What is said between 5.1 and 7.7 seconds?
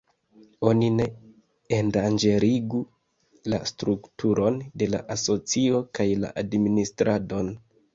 asocio kaj la administradon.